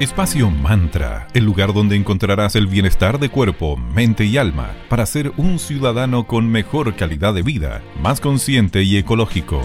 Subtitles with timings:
[0.00, 5.30] Espacio Mantra, el lugar donde encontrarás el bienestar de cuerpo, mente y alma para ser
[5.36, 9.60] un ciudadano con mejor calidad de vida, más consciente y ecológico.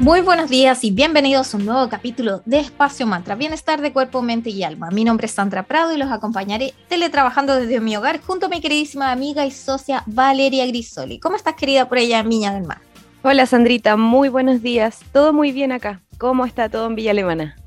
[0.00, 4.20] Muy buenos días y bienvenidos a un nuevo capítulo de Espacio Mantra, bienestar de cuerpo,
[4.20, 4.90] mente y alma.
[4.90, 8.60] Mi nombre es Sandra Prado y los acompañaré teletrabajando desde mi hogar junto a mi
[8.60, 11.20] queridísima amiga y socia Valeria Grisoli.
[11.20, 12.80] ¿Cómo estás querida por ella, Miña del Mar?
[13.22, 14.98] Hola Sandrita, muy buenos días.
[15.12, 16.00] Todo muy bien acá.
[16.18, 17.59] ¿Cómo está todo en Villa Alemana?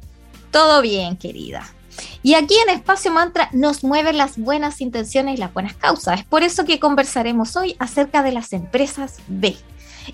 [0.53, 1.65] Todo bien, querida.
[2.21, 6.19] Y aquí en Espacio Mantra nos mueven las buenas intenciones y las buenas causas.
[6.19, 9.57] Es por eso que conversaremos hoy acerca de las empresas B.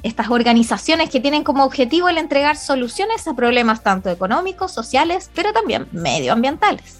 [0.01, 5.51] Estas organizaciones que tienen como objetivo el entregar soluciones a problemas tanto económicos, sociales, pero
[5.51, 6.99] también medioambientales.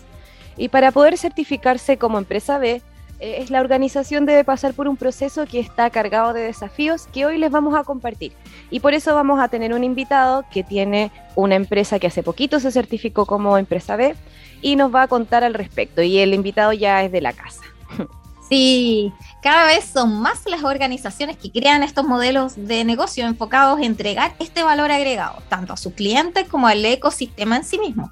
[0.58, 2.82] Y para poder certificarse como empresa B,
[3.20, 7.38] es la organización debe pasar por un proceso que está cargado de desafíos que hoy
[7.38, 8.34] les vamos a compartir.
[8.70, 12.60] Y por eso vamos a tener un invitado que tiene una empresa que hace poquito
[12.60, 14.16] se certificó como empresa B
[14.62, 16.02] y nos va a contar al respecto.
[16.02, 17.62] Y el invitado ya es de la casa.
[18.50, 23.86] Sí, cada vez son más las organizaciones que crean estos modelos de negocio enfocados en
[23.86, 28.12] entregar este valor agregado, tanto a sus clientes como al ecosistema en sí mismo.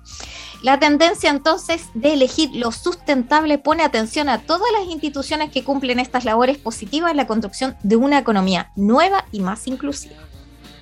[0.64, 6.00] La tendencia entonces de elegir lo sustentable pone atención a todas las instituciones que cumplen
[6.00, 10.16] estas labores positivas en la construcción de una economía nueva y más inclusiva.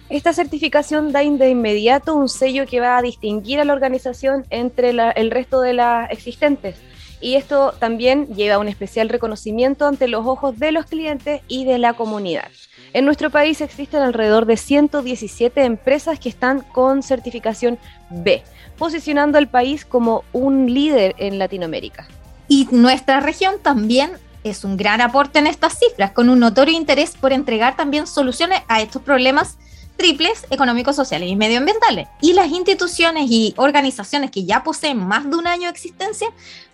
[0.07, 4.91] Esta certificación da de inmediato un sello que va a distinguir a la organización entre
[4.91, 6.77] el resto de las existentes.
[7.19, 11.79] Y esto también lleva un especial reconocimiento ante los ojos de los clientes y de
[11.79, 12.49] la comunidad.
[12.93, 17.79] En nuestro país existen alrededor de 117 empresas que están con certificación
[18.09, 18.43] B,
[18.77, 22.07] posicionando al país como un líder en Latinoamérica.
[22.47, 24.11] Y nuestra región también
[24.43, 28.61] es un gran aporte en estas cifras, con un notorio interés por entregar también soluciones
[28.67, 29.57] a estos problemas
[29.97, 32.07] triples económicos, sociales y medioambientales.
[32.21, 36.27] Y las instituciones y organizaciones que ya poseen más de un año de existencia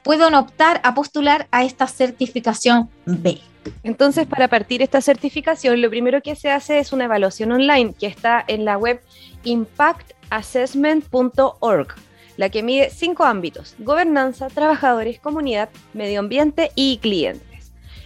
[0.03, 3.42] pueden optar a postular a esta certificación B.
[3.83, 8.08] Entonces, para partir esta certificación, lo primero que se hace es una evaluación online que
[8.08, 9.02] está en la web
[9.43, 11.88] impactassessment.org,
[12.38, 17.51] la que mide cinco ámbitos, gobernanza, trabajadores, comunidad, medio ambiente y clientes.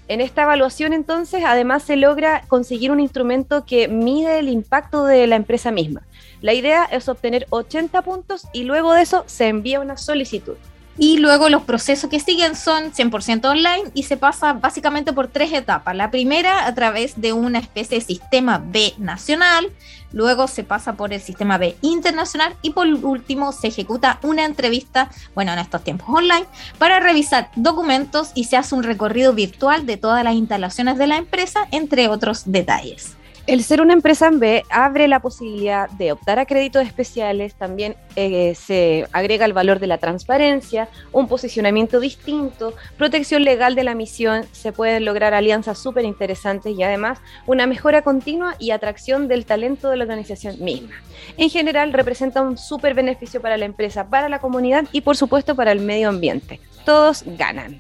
[0.08, 5.26] En esta evaluación entonces además se logra conseguir un instrumento que mide el impacto de
[5.26, 6.04] la empresa misma.
[6.42, 10.58] La idea es obtener 80 puntos y luego de eso se envía una solicitud.
[10.98, 15.52] Y luego los procesos que siguen son 100% online y se pasa básicamente por tres
[15.52, 15.96] etapas.
[15.96, 19.72] La primera a través de una especie de sistema B nacional,
[20.14, 25.10] luego se pasa por el sistema B internacional y por último se ejecuta una entrevista,
[25.34, 26.46] bueno, en estos tiempos online,
[26.78, 31.18] para revisar documentos y se hace un recorrido virtual de todas las instalaciones de la
[31.18, 33.18] empresa, entre otros detalles.
[33.48, 37.96] El ser una empresa en B abre la posibilidad de optar a créditos especiales, también
[38.16, 43.94] eh, se agrega el valor de la transparencia, un posicionamiento distinto, protección legal de la
[43.94, 49.46] misión, se pueden lograr alianzas súper interesantes y además una mejora continua y atracción del
[49.46, 50.96] talento de la organización misma.
[51.38, 55.56] En general representa un súper beneficio para la empresa, para la comunidad y por supuesto
[55.56, 56.60] para el medio ambiente.
[56.84, 57.80] Todos ganan.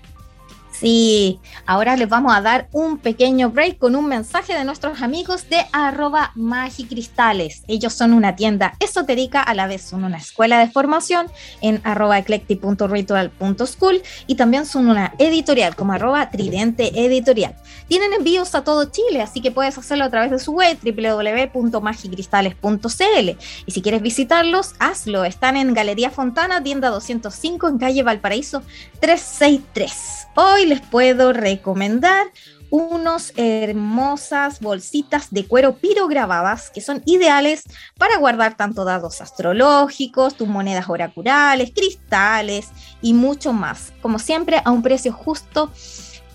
[0.79, 5.47] Sí, ahora les vamos a dar un pequeño break con un mensaje de nuestros amigos
[5.49, 7.63] de arroba magicristales.
[7.69, 11.27] Ellos son una tienda esotérica, a la vez son una escuela de formación
[11.61, 17.55] en arroba eclectic.ritual.school y también son una editorial como arroba tridente editorial.
[17.87, 23.29] Tienen envíos a todo Chile, así que puedes hacerlo a través de su web www.magicristales.cl
[23.65, 25.23] y si quieres visitarlos, hazlo.
[25.23, 28.61] Están en Galería Fontana, tienda 205 en calle Valparaíso
[28.99, 30.27] 363.
[30.35, 32.27] Hoy les puedo recomendar
[32.69, 37.63] unos hermosas bolsitas de cuero pirograbadas que son ideales
[37.97, 42.69] para guardar tanto dados astrológicos, tus monedas oraculares, cristales
[43.01, 43.93] y mucho más.
[44.01, 45.71] Como siempre, a un precio justo.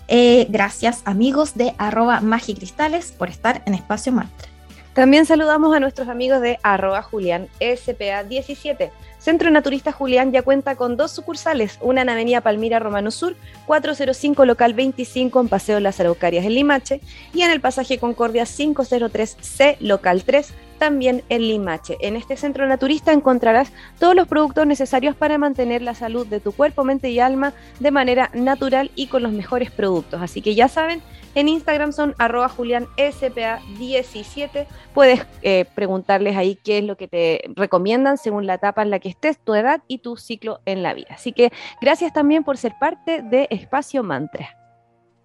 [0.07, 4.49] Eh, gracias amigos de arroba magicristales por estar en Espacio Mantra.
[4.93, 10.75] También saludamos a nuestros amigos de arroba Julián SPA 17 Centro Naturista Julián ya cuenta
[10.75, 13.35] con dos sucursales, una en Avenida Palmira Romano Sur,
[13.67, 17.01] 405 local 25 en Paseo Las Araucarias en Limache
[17.31, 21.97] y en el pasaje Concordia 503C local 3 también en Limache.
[22.01, 26.53] En este centro naturista encontrarás todos los productos necesarios para mantener la salud de tu
[26.53, 30.23] cuerpo, mente y alma de manera natural y con los mejores productos.
[30.23, 31.03] Así que ya saben,
[31.35, 34.65] en Instagram son arroba julianspa17.
[34.95, 38.97] Puedes eh, preguntarles ahí qué es lo que te recomiendan según la etapa en la
[38.97, 41.09] que estés, tu edad y tu ciclo en la vida.
[41.11, 44.60] Así que gracias también por ser parte de Espacio Mantra.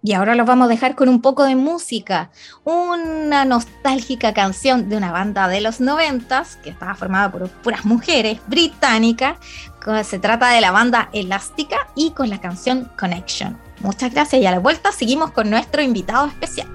[0.07, 2.29] Y ahora los vamos a dejar con un poco de música.
[2.63, 8.39] Una nostálgica canción de una banda de los noventas que estaba formada por puras mujeres
[8.47, 9.37] británicas.
[10.05, 13.57] Se trata de la banda Elástica y con la canción Connection.
[13.81, 16.69] Muchas gracias y a la vuelta seguimos con nuestro invitado especial.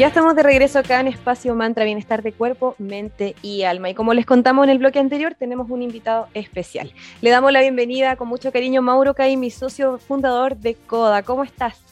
[0.00, 3.90] Ya estamos de regreso acá en Espacio Mantra Bienestar de Cuerpo, Mente y Alma.
[3.90, 6.90] Y como les contamos en el bloque anterior, tenemos un invitado especial.
[7.20, 11.22] Le damos la bienvenida con mucho cariño Mauro Cay, mi socio fundador de CODA.
[11.22, 11.82] ¿Cómo estás?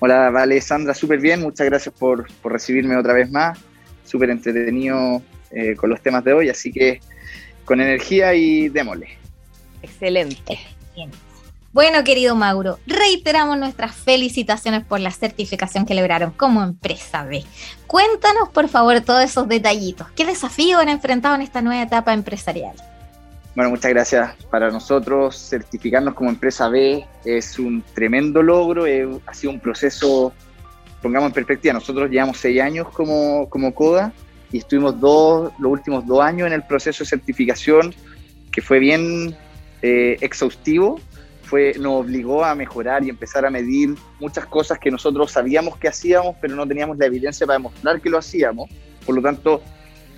[0.00, 1.40] Hola, vale, Sandra, súper bien.
[1.40, 3.58] Muchas gracias por, recibirme otra vez más.
[4.04, 7.00] Súper entretenido eh, con los temas de hoy, así que
[7.64, 9.16] con energía y démosle.
[9.80, 10.58] Excelente.
[10.94, 11.10] Bien.
[11.76, 17.44] Bueno, querido Mauro, reiteramos nuestras felicitaciones por la certificación que lograron como empresa B.
[17.86, 20.06] Cuéntanos, por favor, todos esos detallitos.
[20.16, 22.74] ¿Qué desafíos han enfrentado en esta nueva etapa empresarial?
[23.54, 24.34] Bueno, muchas gracias.
[24.50, 28.86] Para nosotros, certificarnos como empresa B es un tremendo logro,
[29.26, 30.32] ha sido un proceso,
[31.02, 34.14] pongamos en perspectiva, nosotros llevamos seis años como, como CODA
[34.50, 37.94] y estuvimos dos, los últimos dos años en el proceso de certificación,
[38.50, 39.36] que fue bien
[39.82, 40.98] eh, exhaustivo,
[41.46, 45.88] fue, nos obligó a mejorar y empezar a medir muchas cosas que nosotros sabíamos que
[45.88, 48.68] hacíamos, pero no teníamos la evidencia para demostrar que lo hacíamos.
[49.04, 49.62] Por lo tanto,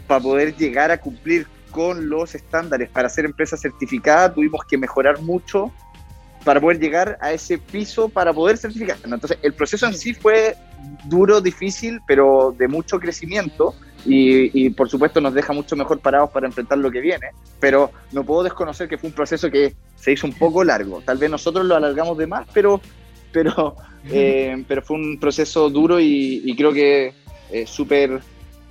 [0.07, 5.21] para poder llegar a cumplir con los estándares para ser empresa certificada, tuvimos que mejorar
[5.21, 5.71] mucho
[6.45, 8.97] para poder llegar a ese piso para poder certificar.
[9.05, 10.57] Entonces, el proceso en sí fue
[11.05, 13.75] duro, difícil, pero de mucho crecimiento
[14.09, 17.29] y, por supuesto nos deja mucho mejor parados para enfrentar lo que viene,
[17.61, 21.03] pero no puedo desconocer que fue un proceso que se hizo un poco largo.
[21.05, 22.81] Tal vez nosotros lo alargamos de más, pero,
[23.33, 23.77] pero,
[24.11, 27.13] eh, pero fue un proceso duro y, creo que
[27.51, 28.21] eh, súper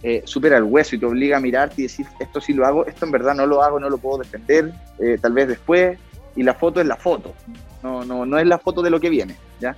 [0.03, 2.85] eh, súper al hueso y te obliga a mirarte y decir, esto sí lo hago,
[2.85, 5.97] esto en verdad no lo hago, no lo puedo defender, eh, tal vez después,
[6.35, 7.33] y la foto es la foto,
[7.81, 9.75] no, no, no es la foto de lo que viene, ¿ya?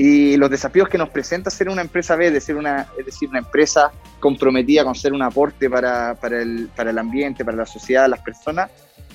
[0.00, 3.28] Y los desafíos que nos presenta ser una empresa B, de ser una, es decir,
[3.28, 3.90] una empresa
[4.20, 8.20] comprometida con ser un aporte para, para, el, para el ambiente, para la sociedad, las
[8.20, 8.70] personas,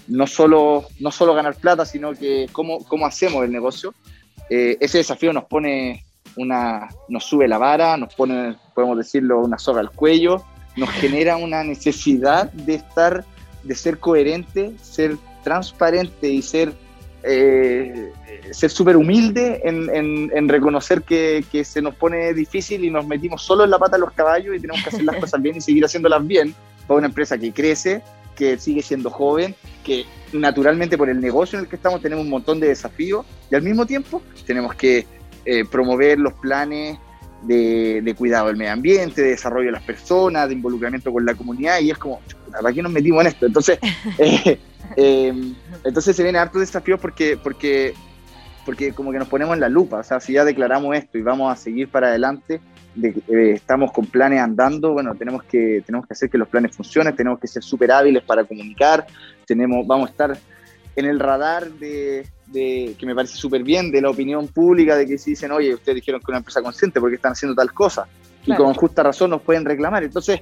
[0.09, 3.93] no solo, no solo ganar plata, sino que cómo, cómo hacemos el negocio.
[4.49, 6.03] Eh, ese desafío nos pone
[6.35, 10.43] una, nos sube la vara, nos pone, podemos decirlo, una soga al cuello,
[10.75, 13.23] nos genera una necesidad de estar,
[13.63, 16.73] de ser coherente, ser transparente y ser
[17.23, 18.11] eh,
[18.51, 23.69] ser súper humilde en, reconocer que, se nos pone difícil y nos metimos solo en
[23.69, 26.25] la pata de los caballos y tenemos que hacer las cosas bien y seguir haciéndolas
[26.25, 26.53] bien
[26.87, 28.01] para una empresa que crece,
[28.35, 32.29] que sigue siendo joven que naturalmente por el negocio en el que estamos tenemos un
[32.29, 35.05] montón de desafíos y al mismo tiempo tenemos que
[35.45, 36.97] eh, promover los planes
[37.43, 41.79] de, cuidado del medio ambiente, de desarrollo de las personas, de involucramiento con la comunidad
[41.79, 43.45] y es como, ¿para qué nos metimos en esto?
[43.45, 43.79] Entonces,
[44.17, 44.59] eh,
[44.95, 47.93] eh, entonces se vienen hartos desafíos porque, porque,
[48.65, 51.21] porque como que nos ponemos en la lupa, o sea, si ya declaramos esto y
[51.21, 52.61] vamos a seguir para adelante,
[53.27, 57.39] estamos con planes andando, bueno, tenemos que, tenemos que hacer que los planes funcionen, tenemos
[57.39, 59.05] que ser súper hábiles para comunicar,
[59.45, 60.37] tenemos, vamos a estar
[60.95, 65.17] en el radar de, que me parece súper bien, de la opinión pública, de que
[65.17, 68.05] si dicen, oye, ustedes dijeron que una empresa consciente, porque están haciendo tal cosa?
[68.45, 70.03] Y con justa razón nos pueden reclamar.
[70.03, 70.41] Entonces,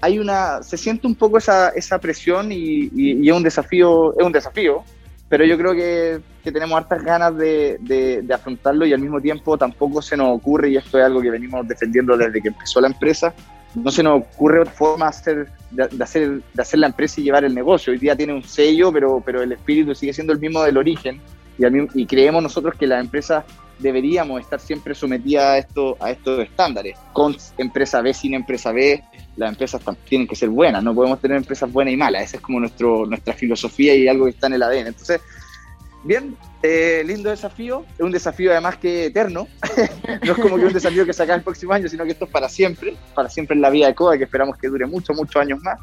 [0.00, 4.24] hay una, se siente un poco esa, esa presión y, y, es un desafío, es
[4.24, 4.84] un desafío,
[5.28, 9.58] pero yo creo que, que tenemos hartas ganas de, de, afrontarlo y al mismo tiempo
[9.58, 12.88] tampoco se nos ocurre, y esto es algo que venimos defendiendo desde que empezó la
[12.88, 13.34] empresa,
[13.74, 17.24] no se nos ocurre otra forma de hacer, de, hacer, de hacer la empresa y
[17.24, 17.92] llevar el negocio.
[17.92, 21.20] Hoy día tiene un sello, pero, pero el espíritu sigue siendo el mismo del origen
[21.58, 23.44] y, y creemos nosotros que las empresas
[23.78, 26.96] deberíamos estar siempre sometidas a, esto, a estos estándares.
[27.12, 29.02] Con empresa B, sin empresa B,
[29.36, 32.24] las empresas tienen que ser buenas, no podemos tener empresas buenas y malas.
[32.24, 34.88] Esa es como nuestro, nuestra filosofía y algo que está en el ADN.
[34.88, 35.20] Entonces,
[36.04, 39.46] bien, eh, lindo desafío, es un desafío además que eterno,
[40.24, 42.30] no es como que un desafío que se el próximo año, sino que esto es
[42.30, 45.40] para siempre, para siempre en la vida de CODA, que esperamos que dure muchos, muchos
[45.40, 45.78] años más.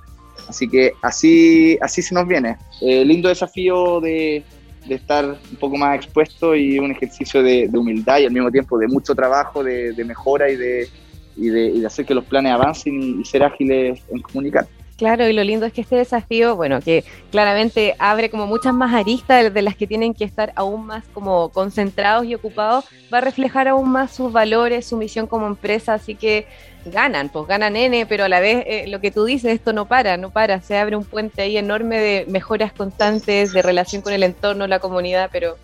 [0.49, 2.57] Así que así, así se nos viene.
[2.81, 4.43] Eh, lindo desafío de,
[4.87, 8.77] de, estar un poco más expuesto y un ejercicio de, humildad y al mismo tiempo
[8.77, 10.87] de mucho trabajo, de, mejora y de,
[11.35, 14.67] y de, hacer que los planes avancen y ser ágiles en comunicar.
[14.97, 18.93] Claro, y lo lindo es que este desafío, bueno, que claramente abre como muchas más
[18.93, 23.21] aristas de, las que tienen que estar aún más como concentrados y ocupados, va a
[23.21, 26.47] reflejar aún más sus valores, su misión como empresa, así que
[26.85, 29.85] ganan, pues ganan N, pero a la vez eh, lo que tú dices, esto no
[29.85, 34.13] para, no para, se abre un puente ahí enorme de mejoras constantes, de relación con
[34.13, 35.57] el entorno, la comunidad, pero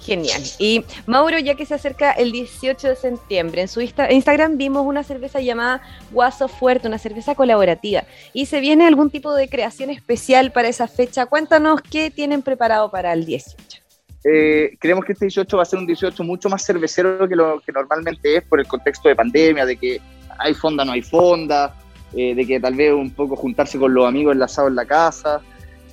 [0.00, 0.42] Genial.
[0.58, 5.02] Y Mauro, ya que se acerca el 18 de septiembre, en su Instagram vimos una
[5.02, 8.04] cerveza llamada Guaso Fuerte, una cerveza colaborativa.
[8.32, 11.26] ¿Y se viene algún tipo de creación especial para esa fecha?
[11.26, 13.82] Cuéntanos qué tienen preparado para el 18.
[14.24, 17.60] Eh, creemos que este 18 va a ser un 18 mucho más cervecero que lo
[17.60, 20.00] que normalmente es por el contexto de pandemia, de que
[20.38, 21.74] hay fonda, no hay fonda,
[22.14, 25.40] eh, de que tal vez un poco juntarse con los amigos enlazados en la casa.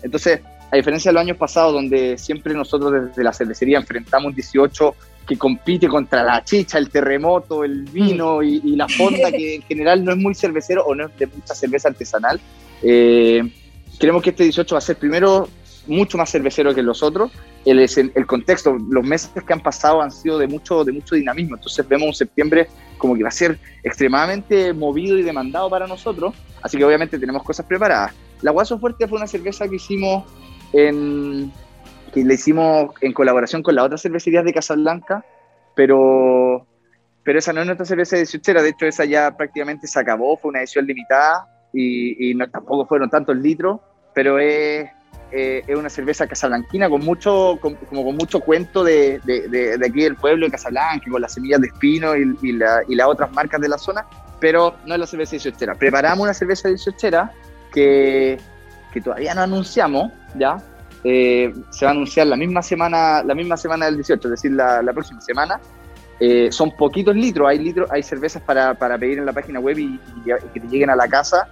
[0.02, 0.42] Entonces,
[0.76, 4.96] a diferencia de los años pasados, donde siempre nosotros desde la cervecería enfrentamos un 18
[5.26, 10.04] que compite contra la chicha, el terremoto, el vino y, la fonda, que en general
[10.04, 12.40] no es muy cervecero o no es de mucha cerveza artesanal.
[12.84, 13.42] Eh,
[13.98, 15.48] creemos que este 18 va a ser primero
[15.88, 17.32] mucho más cervecero que los otros.
[17.64, 21.56] El, el, contexto, los meses que han pasado han sido de mucho, de mucho dinamismo,
[21.56, 22.68] entonces vemos un septiembre
[22.98, 27.42] como que va a ser extremadamente movido y demandado para nosotros, así que obviamente tenemos
[27.44, 28.14] cosas preparadas.
[28.42, 30.26] La Guaso Fuerte fue una cerveza que hicimos
[30.74, 31.52] en,
[32.14, 35.26] que le hicimos en colaboración con las otras cervecerías de Casablanca,
[35.76, 36.66] pero,
[37.24, 40.38] pero esa no es nuestra cerveza de Suchera, de hecho esa ya prácticamente se acabó,
[40.38, 43.82] fue una edición limitada y, no, tampoco fueron tantos litros,
[44.14, 44.90] pero es,
[45.32, 50.04] eh, es una cerveza casablanquina con mucho, como con mucho cuento de, de, de, aquí
[50.04, 53.32] del pueblo de Casablanca, con las semillas de espino y, y, la, y, las otras
[53.34, 54.06] marcas de la zona,
[54.40, 55.76] pero no es la cerveza de Suchera.
[55.76, 57.32] Preparamos una cerveza de Suchera
[57.74, 58.38] que
[58.96, 60.10] que todavía no anunciamos,
[60.40, 60.58] ¿ya?
[61.04, 64.54] Eh, se va a anunciar la misma semana, la misma semana del 18, es decir,
[64.54, 65.60] la, próxima semana.
[66.22, 69.78] Eh, son poquitos litros, hay litros, hay cervezas para, para pedir en la página web
[69.78, 70.00] y,
[70.54, 71.46] que te lleguen a la casa,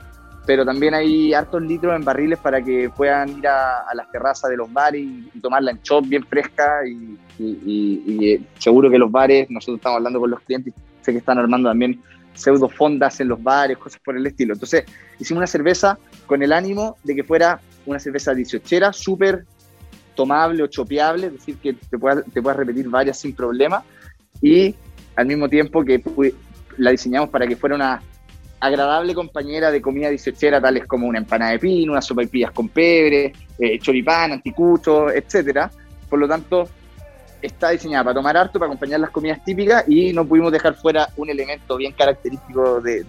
[0.45, 4.55] pero también hay hartos litros en barriles para que puedan ir a, las terrazas de
[4.55, 9.79] los bares y, tomarla en shop bien fresca y, y, seguro que los bares, nosotros
[9.79, 12.01] estamos hablando con los clientes, sé que están armando también
[12.33, 14.53] pseudo fondas en los bares, cosas por el estilo.
[14.53, 14.85] Entonces,
[15.19, 19.45] hicimos una cerveza con el ánimo de que fuera una cerveza dieciochera, súper
[20.15, 23.83] tomable o chopeable, es decir, que te puedas, te puedas repetir varias sin problema,
[24.41, 24.75] y
[25.15, 26.01] al mismo tiempo que
[26.77, 28.01] la diseñamos para que fuera una
[28.59, 32.51] agradable compañera de comida dieciochera, tales como una empanada de pino, una sopa de pillas
[32.51, 35.69] con pebre, eh, choripán, anticucho, etcétera.
[36.09, 36.69] Por lo tanto,
[37.43, 41.09] está diseñada para tomar harto, para acompañar las comidas típicas y no pudimos dejar fuera
[41.17, 43.05] un elemento bien característico de,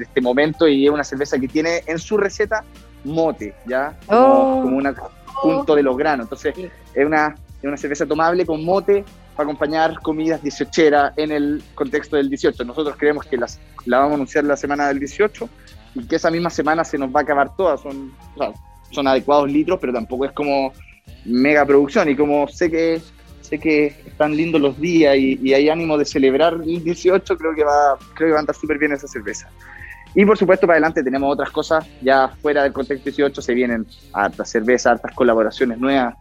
[0.00, 2.64] este momento y es una cerveza que tiene en su receta
[3.02, 3.98] mote, ¿ya?
[4.06, 4.64] Como, oh.
[4.64, 4.94] un
[5.42, 6.26] punto de los granos.
[6.26, 6.54] Entonces
[6.94, 9.04] es una, una cerveza tomable con mote
[9.36, 12.64] para acompañar comidas 18 en el contexto del 18.
[12.64, 15.48] Nosotros creemos que las, la vamos a anunciar la semana del 18
[15.96, 17.76] y que esa misma semana se nos va a acabar toda.
[17.76, 18.12] Son,
[18.92, 20.72] son adecuados litros, pero tampoco es como
[21.24, 22.08] mega producción.
[22.08, 23.02] Y como sé que
[23.44, 27.62] sé que están lindos los días y, hay ánimo de celebrar el 18, creo que
[27.62, 29.48] va, creo que va a andar súper bien esa cerveza.
[30.14, 33.86] Y por supuesto, para adelante tenemos otras cosas, ya fuera del contexto 18 se vienen
[34.12, 36.14] hartas cervezas, hartas colaboraciones nuevas.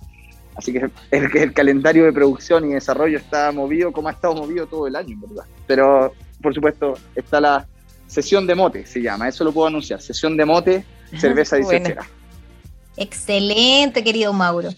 [0.55, 4.67] Así que el, el calendario de producción y desarrollo está movido como ha estado movido
[4.67, 5.45] todo el año, ¿verdad?
[5.65, 7.65] Pero por supuesto está la
[8.07, 10.85] sesión de mote, se llama, eso lo puedo anunciar, sesión de mote,
[11.17, 11.95] cerveza 18.
[12.97, 14.69] Excelente, querido Mauro.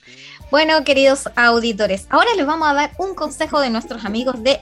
[0.52, 4.62] Bueno, queridos auditores, ahora les vamos a dar un consejo de nuestros amigos de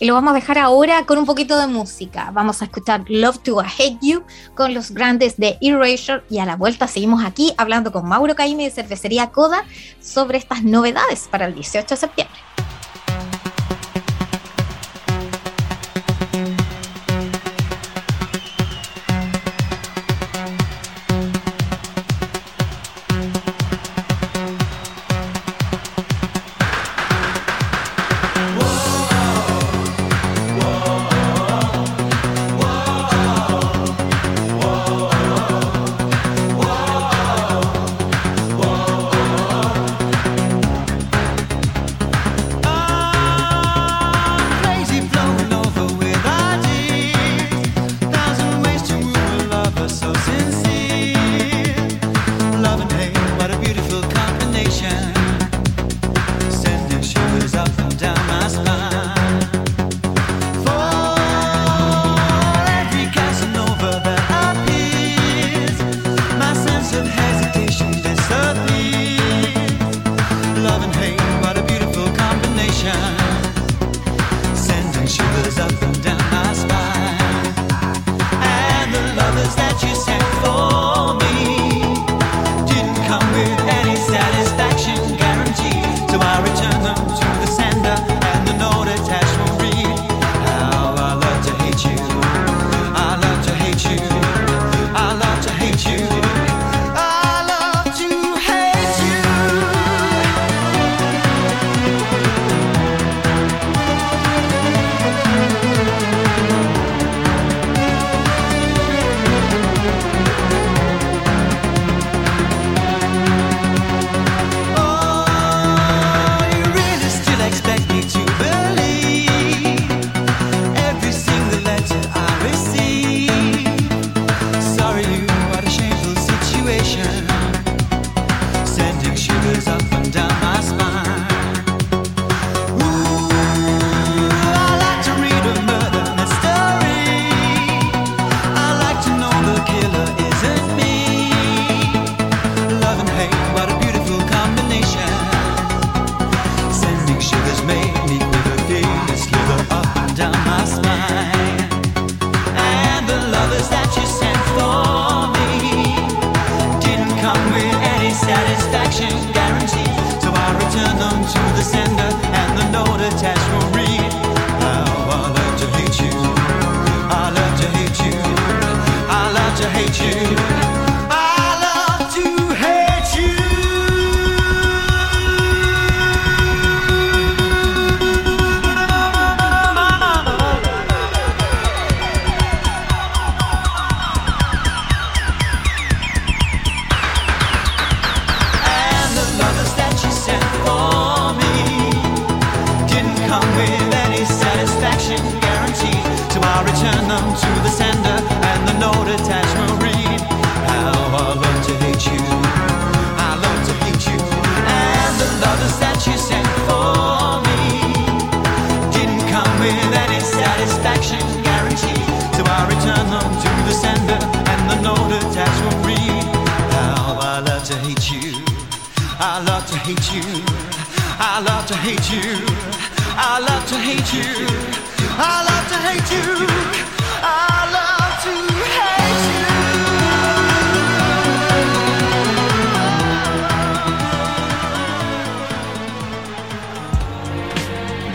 [0.00, 2.30] Y lo vamos a dejar ahora con un poquito de música.
[2.32, 4.24] Vamos a escuchar Love to Hate You
[4.54, 8.64] con los grandes de Erasure y a la vuelta seguimos aquí hablando con Mauro Caime
[8.64, 9.64] de Cervecería Coda
[10.00, 12.53] sobre estas novedades para el 18 de septiembre.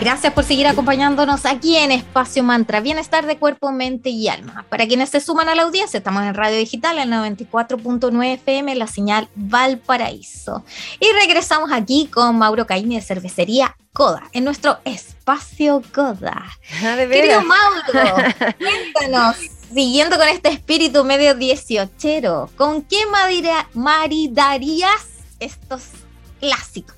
[0.00, 4.64] Gracias por seguir acompañándonos aquí en Espacio Mantra, Bienestar de Cuerpo, Mente y Alma.
[4.70, 8.86] Para quienes se suman a la audiencia, estamos en Radio Digital en 94.9 FM, la
[8.86, 10.64] señal Valparaíso.
[11.00, 16.46] Y regresamos aquí con Mauro Caimi de Cervecería Coda, en nuestro Espacio Coda.
[16.82, 17.42] Ah, ¿de Querido?
[17.42, 19.36] Mauro, cuéntanos,
[19.70, 23.00] siguiendo con este espíritu medio dieciochero, ¿con qué
[23.74, 25.08] maridarías
[25.40, 25.82] estos
[26.40, 26.96] clásicos?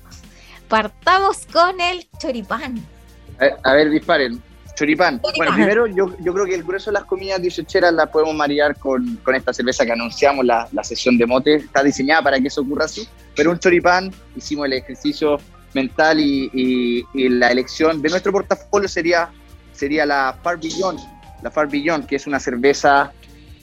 [0.69, 2.92] Partamos con el choripán.
[3.39, 4.41] A, a ver, disparen.
[4.75, 5.21] Choripán.
[5.37, 8.75] Bueno, primero yo, yo creo que el grueso de las comidas dieciocheras las podemos marear
[8.79, 11.55] con, con esta cerveza que anunciamos, la, la sesión de mote.
[11.57, 13.07] Está diseñada para que eso ocurra así.
[13.35, 15.37] Pero un choripán, hicimos el ejercicio
[15.75, 19.29] mental y, y- y la elección de nuestro portafolio sería,
[19.73, 20.99] sería la Far Beyond.
[21.43, 23.11] La Far Beyond, que es una cerveza,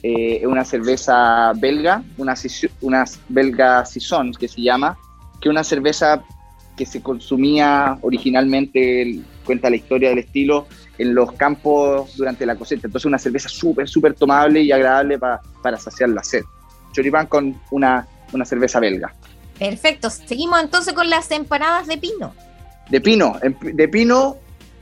[0.03, 2.35] eh, una cerveza belga, una,
[2.81, 4.97] una belga saison que se llama,
[5.41, 6.23] que es una cerveza
[6.75, 12.87] que se consumía originalmente, cuenta la historia del estilo, en los campos durante la cosecha.
[12.87, 16.43] Entonces una cerveza súper, súper tomable y agradable pa- para saciar la sed.
[16.93, 19.13] Choripán con una, una cerveza belga.
[19.57, 22.33] Perfecto, seguimos entonces con las empanadas de pino.
[22.89, 24.37] De pino, de pino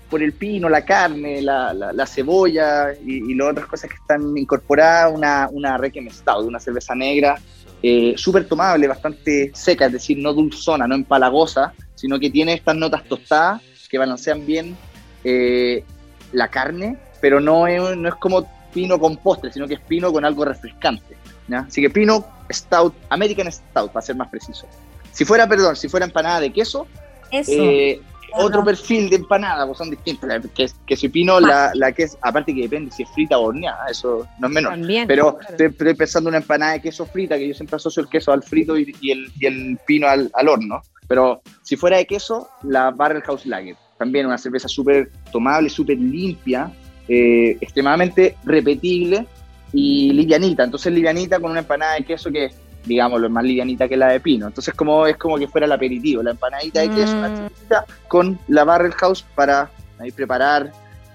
[0.10, 3.96] por el pino, la carne, la, la- la cebolla y, y las otras cosas que
[3.98, 7.36] están incorporadas, una, una Requiem Stout, una cerveza negra,
[7.82, 12.76] eh, súper tomable, bastante seca, es decir, no dulzona, no empalagosa, sino que tiene estas
[12.76, 14.78] notas tostadas que balancean bien
[15.24, 15.84] eh,
[16.32, 20.12] la carne, pero no es, no es como pino con postre, sino que es pino
[20.12, 21.16] con algo refrescante.
[21.48, 21.60] ¿ya?
[21.60, 24.68] Así que pino Stout, American Stout, para ser más preciso.
[25.12, 26.88] Si fuera, perdón, si fuera empanada de queso,
[27.32, 27.52] Eso.
[27.52, 28.02] eh.
[28.34, 30.30] Otro perfil de empanada, pues son distintas.
[30.30, 33.86] La que, pino, la, la que es, aparte que depende si es frita o horneada,
[33.90, 34.72] eso no es menor.
[34.74, 35.08] También.
[35.08, 35.52] Pero claro.
[35.52, 38.32] estoy, estoy pensando en una empanada de queso frita, que yo siempre asocio el queso
[38.32, 40.82] al frito y, y el, y el pino al, al horno.
[41.08, 43.76] Pero si fuera de queso, la Barrel House Lager.
[43.98, 46.72] También una cerveza súper tomable, súper limpia,
[47.08, 49.26] eh, extremadamente repetible
[49.74, 50.64] y livianita.
[50.64, 52.52] Entonces livianita con una empanada de queso que,
[52.86, 54.48] digamos, es más livianita que la de pino.
[54.48, 57.20] Entonces como es como que fuera el aperitivo, la empanadita de queso, Mm.
[57.20, 60.72] una chiquitita, con la Barrel House para ahí preparar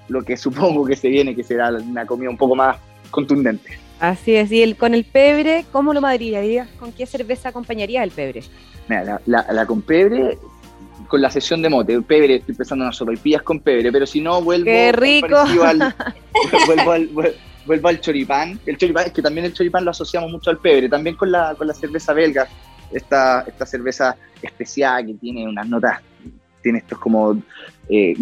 [0.09, 2.77] lo que supongo que se viene, que será una comida un poco más
[3.11, 3.79] contundente.
[4.00, 6.68] Así es, y el, con el pebre, ¿cómo lo madrillarías?
[6.79, 8.42] ¿Con qué cerveza acompañaría el pebre?
[8.88, 10.37] Mira, la, la, la con pebre,
[11.09, 14.20] con la sesión de mote, pebre, estoy pensando en las sopaipillas con pebre, pero si
[14.20, 15.37] no, vuelvo, ¡Qué rico!
[15.37, 15.94] al,
[16.66, 17.35] vuelvo, al,
[17.66, 18.59] vuelvo al choripán.
[18.66, 21.55] El choripán, es que también el choripán lo asociamos mucho al pebre, también con la,
[21.55, 22.46] con la cerveza belga,
[22.92, 26.00] esta, esta cerveza especial que tiene unas notas,
[26.62, 27.42] tiene estos como
[27.88, 28.14] eh,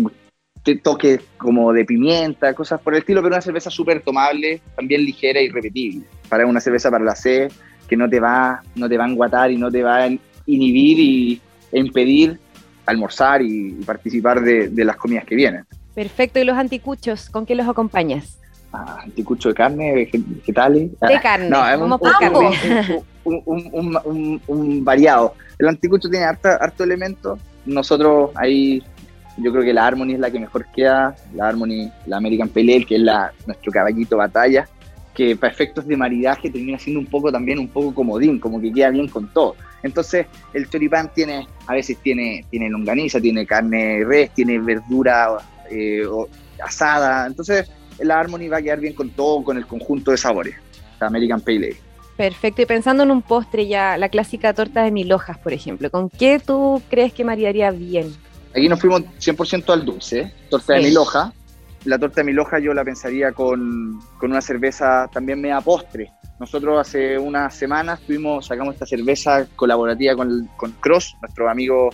[0.83, 5.41] toques como de pimienta, cosas por el estilo, pero una cerveza súper tomable, también ligera
[5.41, 6.07] y repetible.
[6.29, 7.51] Para una cerveza para la sed,
[7.89, 10.09] que no te va, no te va a enguatar y no te va a
[10.47, 11.41] inhibir y,
[11.73, 12.39] e impedir
[12.87, 15.65] almorzar y, participar de las comidas que vienen.
[15.95, 17.29] Perfecto, ¿y los anticuchos?
[17.29, 18.39] ¿Con qué los acompañas?
[18.75, 20.91] Ah, anticucho de carne, vege- vegetales.
[20.93, 21.77] De Ah, carne, no, es
[23.25, 25.35] un, un- un- un- variado.
[25.59, 27.39] El anticucho tiene harta, harto elemento.
[27.67, 28.83] Nosotros ahí,
[29.37, 31.15] yo creo que la Harmony es la que mejor queda.
[31.35, 34.67] La Harmony, la American Pale Ale, que es la, nuestro caballito batalla,
[35.15, 38.73] que para efectos de maridaje termina siendo un poco también un poco comodín, como que
[38.73, 39.55] queda bien con todo.
[39.83, 45.37] Entonces, el choripán tiene, a veces tiene, tiene longaniza, tiene carne de res, tiene verdura
[45.71, 46.29] eh, o-
[46.65, 47.27] asada.
[47.27, 50.55] Entonces, la Harmony va a quedar bien con todo, con el conjunto de sabores.
[51.01, 51.77] La American Pale Ale.
[52.17, 55.91] Perfecto, y pensando en un postre ya, la clásica torta de mil hojas, por ejemplo,
[55.91, 58.15] ¿con qué tú crees que maridaría bien?
[58.55, 60.33] Aquí nos fuimos 100% al dulce, ¿eh?
[60.51, 60.87] torta de Sí.
[60.89, 61.33] mil hojas.
[61.85, 66.13] La torta de mil hojas yo la pensaría con, con una cerveza también media postre.
[66.39, 71.91] Nosotros hace unas semanas tuvimos, sacamos esta cerveza colaborativa con, con Cross, nuestro amigo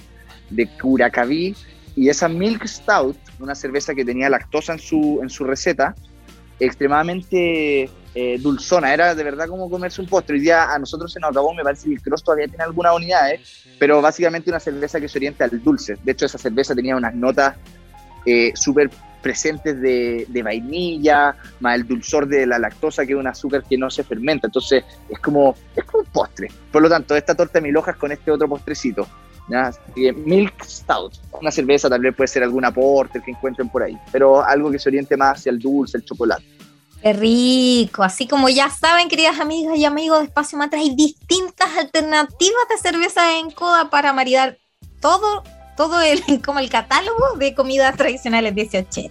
[0.51, 1.55] de Curacaví,
[1.99, 5.97] y esa Milk Stout, una cerveza que tenía lactosa en su, en su receta,
[6.61, 10.37] extremadamente eh, dulzona, era de verdad como comerse un postre.
[10.37, 13.65] Hoy día a nosotros nos acabó, me parece que el Cross todavía tiene algunas unidades,
[13.81, 15.97] pero básicamente una cerveza que se orienta al dulce.
[16.05, 17.57] De hecho, esa cerveza tenía unas notas
[18.25, 23.27] eh, súper presentes de, de vainilla, más el dulzor de la lactosa, que es un
[23.27, 24.47] azúcar que no se fermenta.
[24.47, 26.49] Entonces, es como, es como un postre.
[26.71, 29.09] Por lo tanto, esta torta de mil hojas con este otro postrecito.
[29.49, 29.73] ¿Ya?
[29.95, 34.45] Milk Stout, una cerveza, tal vez puede ser algún aporte que encuentren por ahí, pero
[34.45, 36.45] algo que se oriente más hacia el dulce, el chocolate.
[37.03, 38.03] Qué rico.
[38.03, 42.77] Así como ya saben, queridas amigas y amigos de Espacio Mantra, hay distintas alternativas de
[42.77, 44.59] cerveza en coda para maridar
[45.01, 45.45] todo,
[45.77, 49.03] todo el, como el catálogo de comidas tradicionales 18.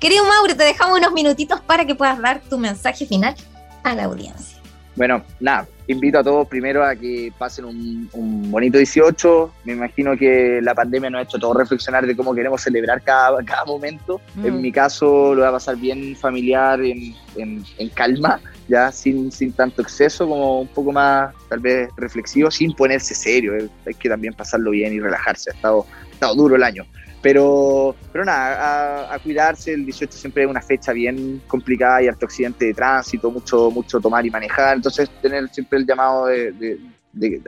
[0.00, 3.34] Querido Mauro, te dejamos unos minutitos para que puedas dar tu mensaje final
[3.82, 4.58] a la audiencia.
[4.96, 9.52] Bueno, nada, invito a todos primero a que pasen un, un, bonito 18.
[9.64, 13.42] Me imagino que la pandemia nos ha hecho todo reflexionar de cómo queremos celebrar cada,
[13.44, 14.20] cada momento.
[14.34, 14.46] Mm.
[14.46, 19.30] En mi caso lo voy a pasar bien familiar, en, en, en calma, ya sin,
[19.30, 23.52] sin tanto exceso, como un poco más tal vez reflexivo, sin ponerse serio.
[23.86, 25.50] Hay que también pasarlo bien y relajarse.
[25.50, 26.84] Ha estado, ha estado duro el año.
[27.24, 32.26] Pero, pero nada, a, cuidarse, el 18 siempre es una fecha bien complicada y harto
[32.26, 36.78] accidente de tránsito, mucho, mucho tomar y manejar, entonces tener siempre el llamado de,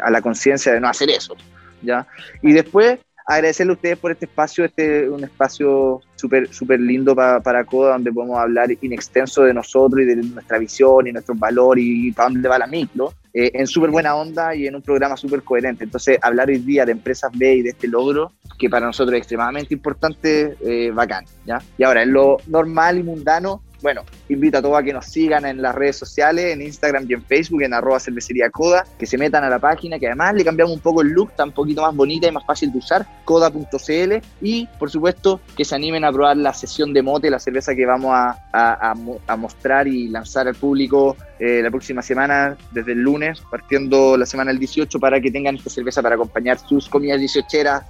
[0.02, 1.36] a la conciencia de no hacer eso,
[1.82, 2.06] ¿ya?
[2.40, 7.64] Y después agradecerle a ustedes por este espacio, este un espacio súper súper lindo para
[7.64, 11.84] CODA, donde podemos hablar in extenso de nosotros y de nuestra visión y nuestros valores
[11.84, 15.16] y para dónde va la micro, eh, en súper buena onda y en un programa
[15.16, 15.84] súper coherente.
[15.84, 19.18] Entonces, hablar hoy día de empresas B y de este logro, que para nosotros es
[19.18, 21.60] extremadamente importante, eh, bacán, ¿ya?
[21.76, 25.46] Y ahora, en lo normal y mundano, bueno, invito a todos a que nos sigan
[25.46, 29.16] en las redes sociales, en Instagram y en Facebook, en arroba cervecería Coda, que se
[29.16, 31.83] metan a la página, que además le cambiamos un poco el look, está un poquito
[31.83, 36.11] más bonita y más fácil de usar, coda.cl, y por supuesto que se animen a
[36.11, 40.57] probar la sesión de mote, la cerveza que vamos a, a, mostrar y lanzar al
[40.57, 45.31] público eh, la próxima semana, desde el lunes, partiendo la semana del 18, para que
[45.31, 47.46] tengan esta cerveza para acompañar sus comidas 18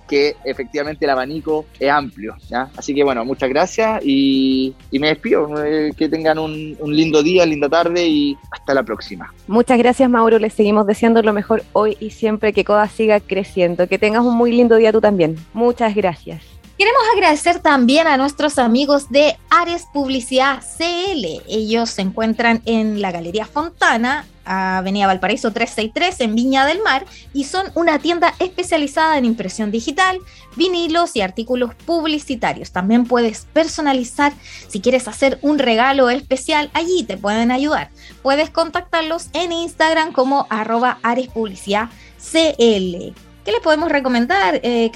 [0.08, 2.36] que efectivamente el abanico es amplio.
[2.48, 2.68] ¿ya?
[2.76, 5.48] Así que bueno, muchas gracias y, y me despido
[5.96, 9.32] que tengan un, un, lindo día, linda tarde y hasta la próxima.
[9.46, 13.88] Muchas gracias Mauro, les seguimos deseando lo mejor hoy y siempre que CODA siga creciendo.
[13.88, 15.36] Que tengas un muy lindo día tú también.
[15.52, 16.55] Muchas gracias.
[16.78, 21.42] Queremos agradecer también a nuestros amigos de Ares Publicidad CL.
[21.48, 27.44] Ellos se encuentran en la Galería Fontana, Avenida Valparaíso 363 en Viña del Mar y
[27.44, 30.18] son una tienda especializada en impresión digital,
[30.54, 32.72] vinilos y artículos publicitarios.
[32.72, 34.34] También puedes personalizar
[34.68, 37.88] si quieres hacer un regalo especial, allí te pueden ayudar.
[38.22, 43.14] Puedes contactarlos en Instagram como arroba Ares Publicidad CL.
[43.46, 44.90] ¿Qué les podemos recomendar, eh,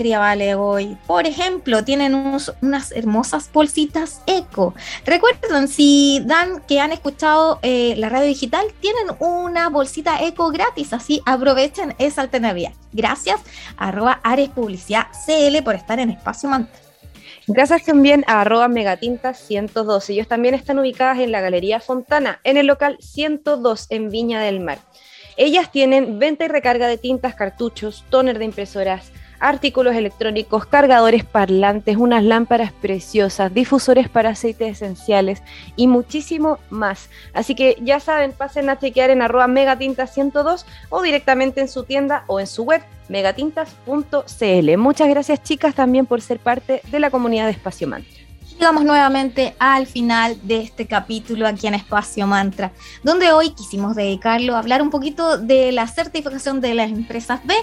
[0.56, 0.96] hoy?
[1.06, 2.16] Por ejemplo, tienen
[2.60, 4.74] unas hermosas bolsitas eco.
[5.06, 10.92] Recuerden, si dan que han escuchado eh, la radio digital, tienen una bolsita eco gratis,
[10.92, 12.72] así aprovechen esa alternativa.
[12.92, 13.40] Gracias,
[13.76, 16.74] arroba Ares Publicidad CL por estar en Espacio Mantra.
[17.46, 20.10] Gracias también a arroba megatintas 102.
[20.10, 24.58] Ellos también están ubicadas en la Galería Fontana, en el local 102 en Viña del
[24.58, 24.80] Mar.
[25.42, 31.96] Ellas tienen venta y recarga de tintas, cartuchos, tóner de impresoras, artículos electrónicos, cargadores parlantes,
[31.96, 35.42] unas lámparas preciosas, difusores para aceites esenciales
[35.76, 37.08] y muchísimo más.
[37.32, 42.24] Así que ya saben, pasen a chequear en arroba megatintas102 o directamente en su tienda
[42.26, 44.76] o en su web megatintas.cl.
[44.76, 48.19] Muchas gracias chicas también por ser parte de la comunidad de Espacio Mantra
[48.60, 54.54] llegamos nuevamente al final de este capítulo aquí en Espacio Mantra, donde hoy quisimos dedicarlo
[54.54, 57.54] a hablar un poquito de la certificación de las empresas B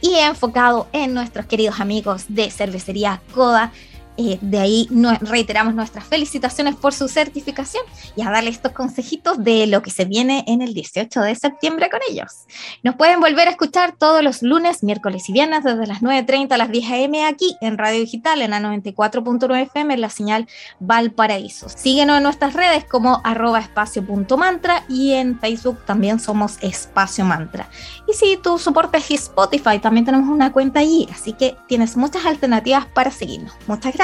[0.00, 3.72] y enfocado en nuestros queridos amigos de Cervecería Coda
[4.16, 4.88] eh, de ahí
[5.20, 7.82] reiteramos nuestras felicitaciones por su certificación
[8.14, 11.90] y a darle estos consejitos de lo que se viene en el 18 de septiembre
[11.90, 12.46] con ellos.
[12.82, 16.58] Nos pueden volver a escuchar todos los lunes, miércoles y viernes desde las 9.30 a
[16.58, 17.26] las 10 a.m.
[17.26, 20.46] aquí en Radio Digital en la 94.9 FM en la señal
[20.78, 21.68] Valparaíso.
[21.68, 27.68] Síguenos en nuestras redes como arroba espacio.mantra y en Facebook también somos Espacio Mantra.
[28.06, 32.86] Y si tú soportes Spotify, también tenemos una cuenta allí, así que tienes muchas alternativas
[32.86, 33.52] para seguirnos.
[33.66, 34.03] Muchas gracias.